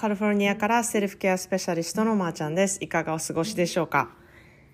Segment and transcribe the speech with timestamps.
[0.00, 2.78] カリフォルニアからセルフケアスペシャリストのまーちゃんです。
[2.80, 4.08] いかがお過ごしでしょうか、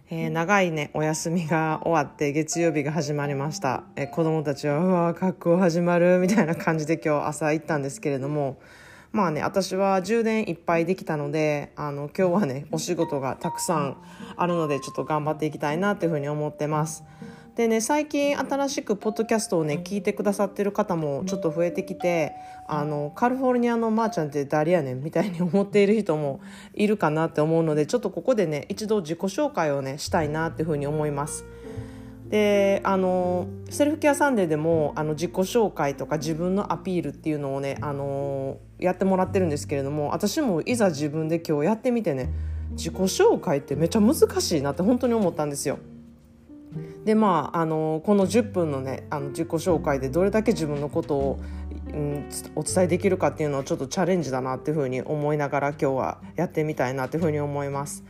[0.08, 3.82] えー、長いね、お休みが終わって月曜日が始まりました。
[3.96, 8.60] えー、子供たちは、うわ学校始まるみたいな感じで今日朝行ったんですけれども、
[9.10, 13.96] まあね、私は充電いっぱいできたので、あの、今日はね、お仕事がたくさん
[14.36, 17.02] あるので、ちょっと頑張っていきたいなというふうに思ってます。
[17.56, 22.34] でね最近新しくポッドキャストをね聞いてくださってる方もちょっと増えてきて
[22.68, 25.00] あのカリフォルニアのまーちゃんって誰やねん？
[25.02, 26.40] みたいに思っている人も
[26.74, 31.46] いるかなって思うのでちょっとここでね一度自己紹介をねしたいなっていうふうに思います。
[32.28, 42.28] であの Self-Care Sunday でもあの自己紹介とか自分のアピールっていうのをねあのやってもらってるんですけれども私もいざ自分で今日やってみてね
[42.72, 45.78] 自己紹介ってめっちゃ難しいなって本当に思ったんですよ。
[47.06, 51.40] でまああのこの10分のねあの自己紹介でどれだけ自分のことを、
[51.94, 58.02] うん、お伝えできるかっていうのはちょっとチャレンジだなっていうふうに思いながら今日はやってみたいなっていうふうに思います。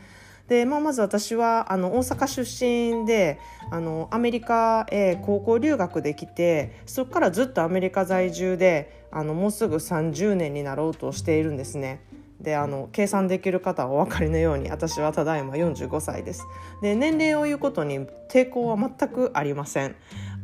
[0.48, 3.38] で、まあ、まず私はあの大阪出身で
[3.70, 12.00] あのアメリカへ高校留学できてそこからずっとアメリカ在住であのもうすぐ30年になろうとしているんですね。
[12.46, 16.46] であの計算できる方はお分かりのように私はただいま45歳です。
[16.80, 19.96] で年齢を言うことに抵抗は全くありません。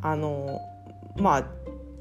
[0.02, 0.60] あの
[1.16, 1.44] まあ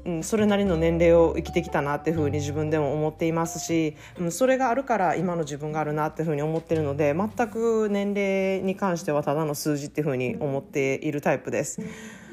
[0.04, 11.80] うん、それなりの年齢を生きてきたなっていうふうに自分でも思っていますし、うん、それがあるから今の自分があるなっていうふうに思ってるので全く年齢に関してはただの数字っていうふうに思っているタイプです。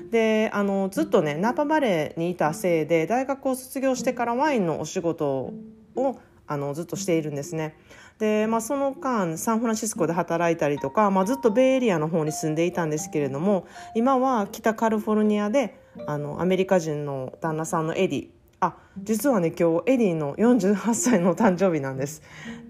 [0.10, 5.54] であのずっとねナパバレーにいたせいで大学を卒業してからワインのお仕事
[5.96, 6.20] を
[6.50, 7.76] あのずっとしているんですね。
[8.18, 13.66] で、まあ、その間サンフランシスコで働いたりとか、まあ、ずっとベイエリアの方に住んでいたんですけれども
[13.96, 18.28] 今は北カリフォルニアであのアメリカ人の旦那さんのエディ
[18.60, 22.22] あ実はね今日エディの48歳の誕生日なんです。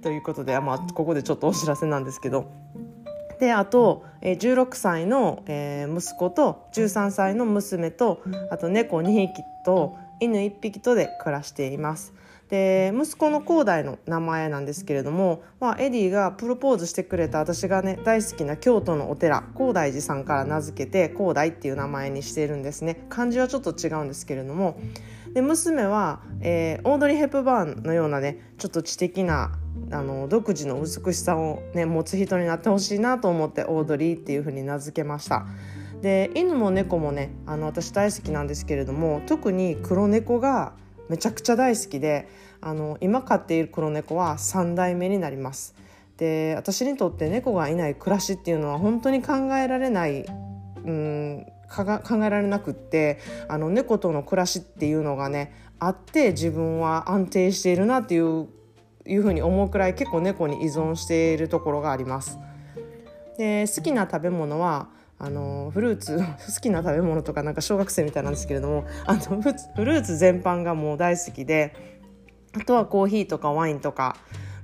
[0.04, 2.52] ということで、まあ、ここでちょっとお知らせなんですけど。
[3.40, 9.30] であと、16歳の、息子と13歳の娘とあと猫2匹
[9.66, 12.14] と犬1匹とで暮らしています。
[12.50, 24.80] で息子の広大の名前なんですけれども、まあ、エディがプロポーズしてくれた私がね大好きな京都のお寺高台寺さんから名付けて広大っていう名前にしているんですね漢字はちょっと違うんですけれども
[25.34, 29.52] で娘は、えー、オードリー・ヘプバーンのようなねちょっと知的な
[29.92, 35.46] あの独自の美しさを、ね、持つ人になってほしいなと思ってオードリーっていうふうに名付けました。
[36.02, 40.74] で犬も猫もねあの私大好きなんですけれども特に黒猫が
[41.10, 42.30] めちゃくちゃ大好きで
[42.62, 45.76] あの今飼っている黒猫は3代目になります。
[46.18, 50.26] で私にとって猫がいない暮らしっていうのは本当に考えられない
[50.86, 58.48] うん考えられなくってあの猫との暮らしっていうのがねあって自分は安定しているなっていう
[59.06, 62.38] いうふうに思うくらい結構猫に依存しているところがあります。
[63.38, 66.18] で好きな食べ物はあのフルーツ
[66.56, 71.76] 好きな食べ物とかなんか小学生みたいなんですけれどもあのフルーツ全般がもう大好きで
[72.54, 74.16] あとはコーヒーとかワインとか、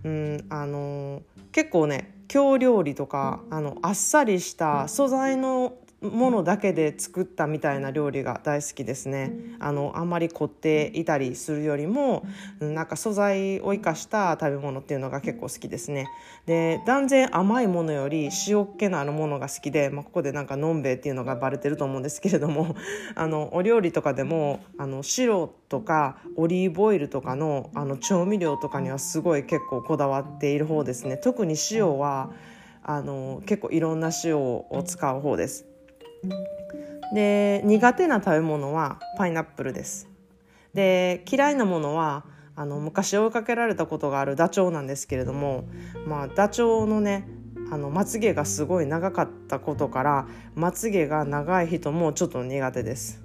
[0.03, 1.21] うん、あの
[1.51, 5.73] 結構ね京料理とかあのあっさりした素材の
[6.05, 9.33] ものだけで作ったみたいな料理が大好きですね。
[9.59, 12.25] あのあんまり凝っていたりするよりも
[12.59, 16.07] なんか素材を生かした食べ物っていうのが結構好きですね。
[16.45, 22.75] で断然甘いものより塩っ気のあるものが好きで、まあ、ここでなんかのんべえっていうのがバレてると思うんですけれども
[23.15, 31.17] あのお料理とかでもあの白とかオリーブオイルとかのあの調味料とかにはすごい結構こだわっている方ですね。
[31.17, 32.31] 特に塩は
[32.83, 35.74] あの結構いろんな塩を使う方です。
[37.13, 40.09] で苦手な食べ物はパイナップルです
[40.73, 42.25] で嫌いなものは
[42.55, 45.65] あの昔追いかけられたことがあるダチョウなんですけれども、
[46.07, 47.27] まあ、ダチョウのね
[47.71, 53.21] あのまつげがすごい長かったことからまつげが長い人もちょっと苦手です。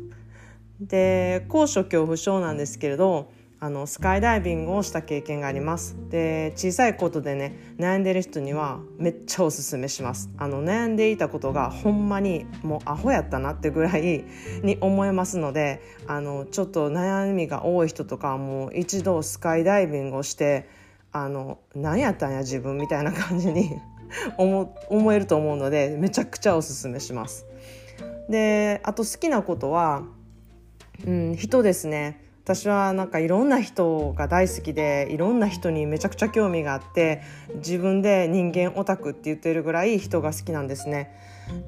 [0.81, 3.31] で高所恐怖症なんですけれど
[3.63, 14.25] あのスカイダイビングをした経験がありますで小さいことでね悩んでる人にはめっちゃおすすめしますあの悩んでいたことがほんまにもうアホやったなってぐらい
[14.63, 20.67] に思えますのであのちょっと悩みが多い人とかはもう一度スカイダイビングをして
[21.13, 23.79] あの何やったんや自分みたいな感じに
[24.39, 27.45] 思思えると思うのでめちゃくちゃおすすめします。
[28.31, 30.05] であと好きなことは、
[31.07, 32.30] うん、人ですね。
[32.51, 37.23] 私はなんかいろんな人が大好きでいろんな人にめちゃくちゃ興味があって
[37.55, 41.15] 自分で人間オタクって言ってるぐらい人が好きなんですね。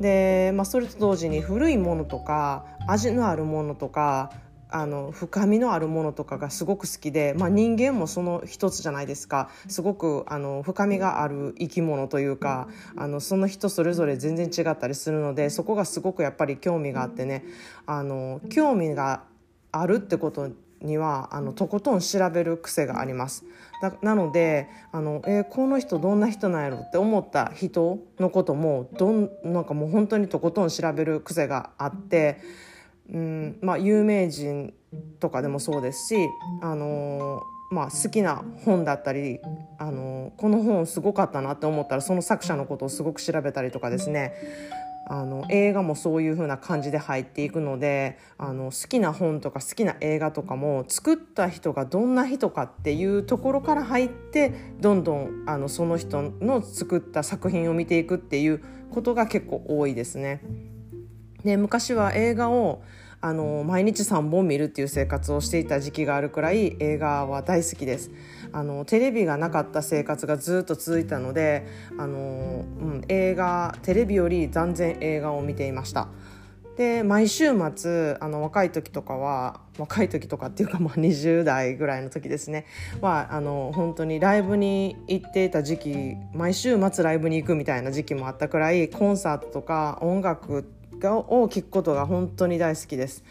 [0.00, 4.32] で、まあ、それと同時に古いものとか味のあるものとか
[4.70, 17.44] あの深みのあるものとかがすごく好きで、まあ、人間もその一つじゃないですかすごくあの深みがある生き物というかあのその人それぞれ全然違ったりするのでそこがすごくやっぱり興味があってね
[17.86, 19.22] あの興味が
[19.70, 20.50] あるってこと
[20.82, 23.44] にはあのとことん調べる癖があります。
[24.00, 32.38] なのであの、えー、この人どんな人なんやろって思った人のこともどんなんかもう本当にとことん調べる癖があって
[33.10, 34.72] うんまあ、有名人
[35.20, 36.28] とかでもそうですし、
[36.62, 39.40] あのー、まあ、好きな本だったり、
[39.78, 44.32] あのー、この本すごかったなって思ったらその作者のことをすごく調べたりとかですね
[45.08, 60.40] あの映画もそういう風な感じで入っていくのであの好きな本とか好きな映画とかも作った人がどんな人かっていうところから入ってどんどんあのその人の作った作品を見ていくっていうことが結構多いですね。
[61.44, 62.82] で昔は映画を
[63.22, 68.10] あの毎日3本見るっていう生活をしていた時期があるくらい映画は大好きです。
[68.52, 71.64] あのテレビがなかった生活がずっと続いたので
[71.96, 76.08] あの、うん、映画テレビより断然映画を見ていました。
[76.76, 82.66] で毎週末あの若い時とかは若い時とかっていうか、まあ、20代ぐらいの時ですね。
[83.00, 90.64] はあの本当にライブに行っていた時期毎週末ライブに行くみたいな時期もあったくらいコンサートとか音楽
[91.10, 93.24] を聞くことが本当に大好きです。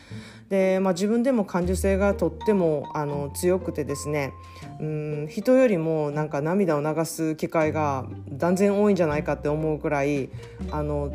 [0.49, 4.33] で、まあ、自分でも感受性がとってもあの強くてですね
[4.81, 10.29] うん人よりもなんか涙を流す機会が断然多いんじゃないかって思うくらい
[10.71, 11.11] あの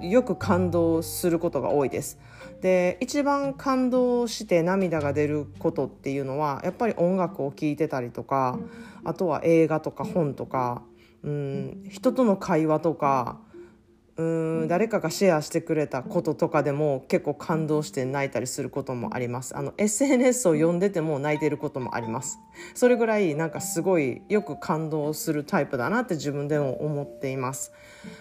[0.00, 2.18] よく感動することが多いです。
[2.60, 8.58] で一番感動して涙が出ることっていうのはやっぱり音楽を聴いてたりとか
[9.04, 10.82] あとは映画とか本とか
[11.24, 13.40] うん人との会話とか
[14.16, 19.56] うん誰かがシェアしてくれたこととかでも結構感動して泣いたりすることもあります。
[19.56, 22.38] あの SNS を読んでても泣いてることもあります。
[22.74, 27.72] それぐらいなんかすごいよく感動するタイプだなって自分でも思っています。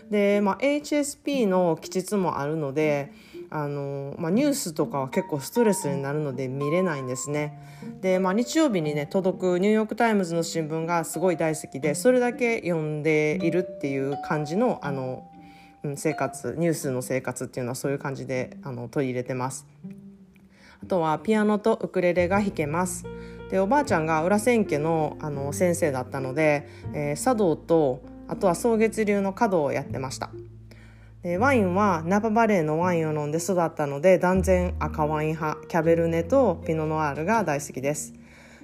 [0.10, 3.12] で、まあ、HSP の気質もあるので
[3.50, 7.60] あの、まあ、ニュースとかは結構ストレスになるので見れないんですね。
[8.02, 15.28] で、まあ、日曜日にね届くニューヨーク・タイムズの新聞がすごい大好きでそれだけ読んでいるっていう感じのあの、
[15.96, 19.66] 生活ニュースの生活っていうのはそういう感じであの取り入れてます。
[20.84, 23.06] あとはピアノとウクレレが弾けます。
[23.50, 30.30] でおばあちゃんが裏千家のあの先生だったので、えー、茶道とあとは草月流の華道をやってました。
[31.22, 38.14] でワインはナパバレーのワインを飲んで育ったので断然赤ワイン派キャベルネとピノノワールが大好きです。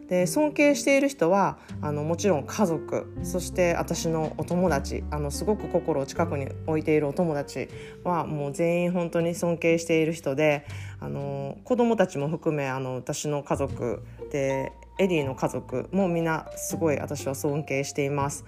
[0.07, 7.67] で尊敬している人はあのもちろん家族そして私のお友達あのすごく心を近くに置いているお友達
[8.03, 10.65] はもう全員本当に尊敬している人で
[10.99, 18.45] あの子供たちも含めあの私の家族でエディの家族もみんなすごい私は尊敬しています。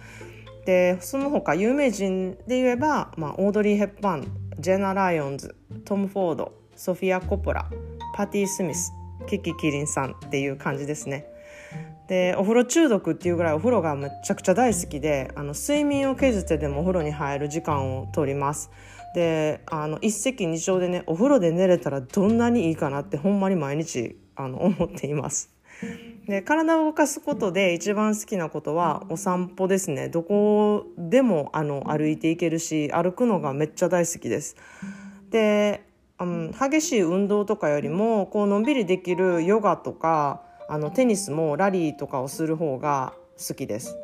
[0.65, 4.28] でその他有名人で言えば、まあ、オードリー・ヘップバーン、
[4.59, 7.69] ジェナ・ライオンズ、トム・フォード、ソフィア・コッポラ、
[8.13, 8.92] パティ・スミス、樹
[9.28, 11.25] 木希林さんっていう感じですね。
[12.09, 18.71] でお風呂中毒っていうぐらいお風呂がめちゃくちゃ大好きであの睡眠を削ってでもお風呂に入る時間を取ります。
[19.13, 25.51] であの一石二鳥でねお風呂で寝れたらどんなにいいかなってほんまに毎日あの 思っています。
[26.28, 30.09] で体を動かすことで一番好きなことはお散歩ですね。
[30.09, 34.56] どこでもあの歩いていけるし歩くのがめっちゃ大好きです。
[35.30, 35.83] で、
[36.19, 43.97] うん、激しい運動とかよりもこうのんびりできるヨガとかあのテニスもラリーとかをする方が好きです。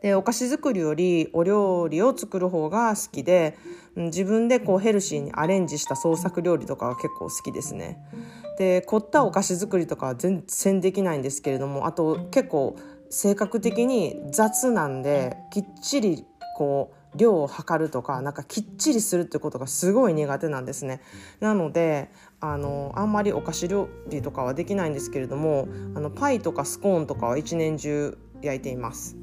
[0.00, 3.58] でお菓子作りよりお料理を作る方が好きで
[3.96, 7.98] 自分でこうヘルシーにアレンジした創作料理とかが結構好きですね。
[8.56, 12.76] で凝ったお菓子作りとかは全然できないんですけれどもあと結構
[13.10, 16.24] 性格的に雑なんできっちり
[16.56, 21.00] こう量を測るとかなんかきっちりするってことがすごい苦手なんですね。
[21.40, 29.16] なのであのあんまりお菓子料理とかはできないんですけれどもあのパイとかスコーンとかは一年中焼いています。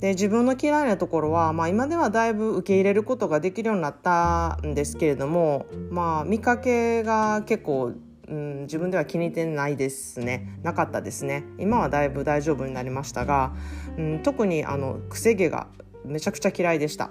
[0.00, 7.92] で自分の嫌いなところは、まあ、今ではだいぶ受け入れることができるようになったんですけれども、まあ、見かけが結構
[8.28, 10.58] うん、自分では気に入ってないですね。
[10.62, 11.44] なかったですね。
[11.58, 13.54] 今はだいぶ大丈夫になりましたが、
[13.96, 15.68] うん、特にあの癖毛が
[16.04, 17.10] めちゃくちゃ嫌いでした。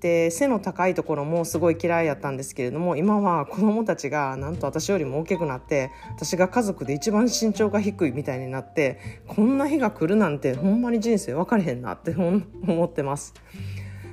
[0.00, 13.34] で背の高いところもすごい嫌いやったんですけれども今は子供たちがなんと私よりも大きくなって私が家族で一番身長が低いみたいになってこんな日が来るなんてほんまに人生分かれへんなって思ってます。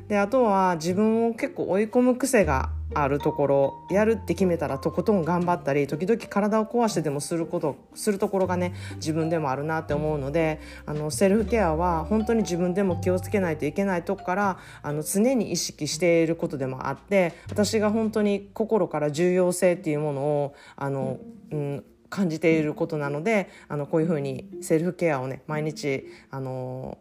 [0.08, 21.20] であとは自分を結構追い込む癖があるところやるって決めたらとことん頑張ったり時々体を壊してでもすることするところがね自分でもあるなって思うのであのセルフケアは本当に自分でも気をつけないといけないとこからあの常に意識していることでもあって私が本当に心から重要性っていうものをあの、
[21.52, 26.98] うん、感じていることなのであのこういうふうにセルフケアをね毎日あの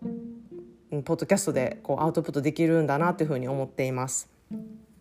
[0.90, 4.28] ポッドキャストでこうアウトプットできるんだなというふうに思っています。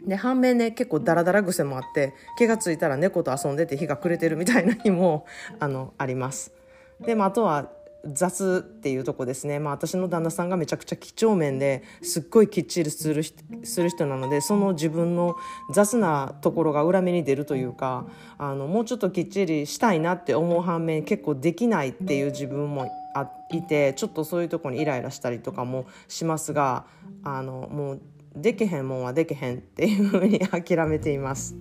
[0.02, 5.26] で反面ね結構ダラダラ癖もあって気が付いたら猫と遊んでて日が暮れてるみたいな日も
[5.60, 6.54] あのあります。
[7.00, 7.70] で、まあ、あとは
[8.06, 13.24] 雑っていうとこですね、まあ、私の旦那さんがめちゃくちゃ几帳面ですっごいきっちりする
[13.64, 15.36] する人なのでその自分の
[15.74, 18.06] 雑なところが裏目に出るというか
[18.38, 26.86] あのもうちょっときっちりしたいなって思う反面結構できないっていう自分もあいてちょっとそういうとこにイライラしたりとかもしますが
[27.24, 28.02] あのもう
[28.36, 31.56] できへんもんはできへんっていうふうに諦めています。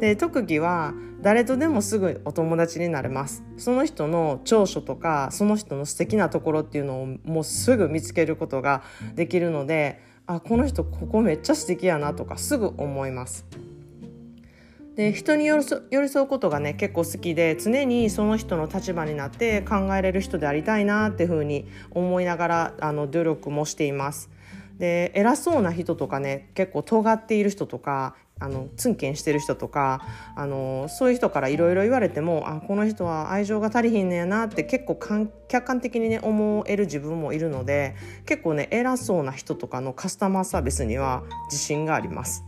[0.00, 0.92] で特技は
[1.22, 8.82] 誰とでもすぐお友達になれますその人の長所とかその人の素敵なところっていうのをもうすぐ見つけることが
[9.14, 13.46] できるのであこの人ここめっちゃ素敵やなとかすぐ思います
[14.96, 15.58] で人に寄
[15.90, 24.30] り添うことがね結構好きで常にその人の立場になって考えれる人でありたいなっていうふうに思いながらあの努力もしています。
[24.78, 30.02] で偉そうな人とかね結構尖っている人とかあのツンケンしてる人とか
[30.34, 34.96] あのそういう人からいろいろ言われてもあこの人は愛情が足りひんねやなって結構
[35.48, 42.44] 客観的にね思える自分もいるので結構ね偉そうな人とかのカスタマーサービスには自信があります。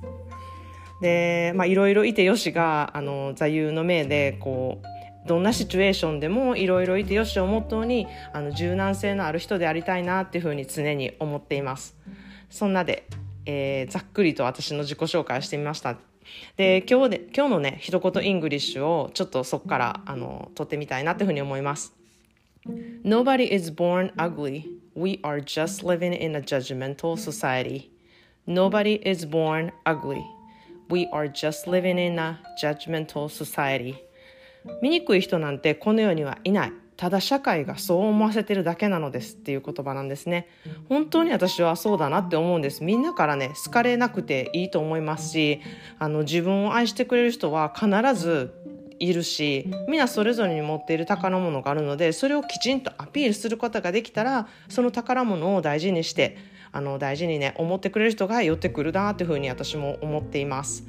[1.01, 11.97] でまあいろいろいてよしがあの座右の銘でこうどんなシチュエーションでもいろいろいてよしをモットーにあの柔軟性のある人でありたいなっていうふうに常に思っています。
[12.51, 13.07] そんなで、
[13.45, 15.99] えー、ざっくりと私の自己紹介してみました。
[16.57, 21.93] で今日で今日のね一言 English をちょっとそこからあの取ってみたいなというふうに思います。
[23.05, 24.65] Nobody is born ugly.
[24.95, 27.91] We are just living in a judgmental society.
[28.47, 30.38] Nobody is born ugly.
[30.91, 33.97] We are just living in a judgmental society.
[34.83, 36.73] 醜い人なんてこの世にはいない。
[36.97, 40.49] ただ社会がそう思わせてるだけなのですっていう言葉なんですね。
[40.89, 42.83] 本当に私はそうだなって思うんです。
[42.83, 45.61] みんなからね好かれなくていいと思いますし
[45.99, 48.53] あの自分を愛してくれる人は必ず
[48.99, 56.37] いるしみんなそれぞれに持っている宝物があるのでそれをきちんとアピールすることができたらその宝物を大事にして
[56.73, 60.85] あの大事にね思ってくれる人が寄ってくるなというふうに私も思っています。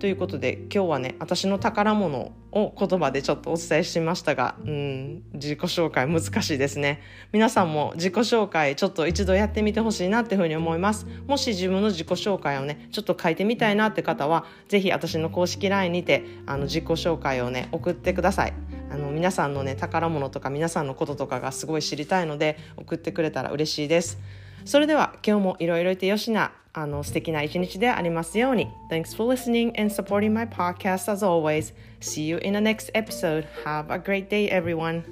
[0.00, 7.02] ということで今日はね私の宝物を言葉でちょっとお伝えしましたがうん自己紹介難しいですね。
[7.32, 11.06] 皆さんも自己紹介ちょっと一度やってみてほしいなっていうふうに思います。
[11.26, 18.54] もし自分の自己紹介をねちょっと書いてみたいなって方は是非私の公式 LINE にてあの自己紹介をね送ってください。
[18.90, 24.18] あの皆さんのね宝物とか皆さんのこととかがすごい知りたいので送ってくれたら嬉しいです。
[24.65, 28.67] それでは今日もいろいろいてよしなあの素敵な一日でありますように。
[28.89, 31.73] Thanks for listening and supporting my podcast as always.
[32.01, 33.45] See you in the next episode.
[33.63, 35.03] Have a great day, everyone.